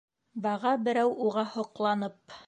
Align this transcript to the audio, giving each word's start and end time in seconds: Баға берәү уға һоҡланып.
Баға 0.45 0.71
берәү 0.87 1.11
уға 1.25 1.43
һоҡланып. 1.57 2.39